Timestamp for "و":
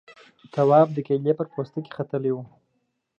2.33-2.37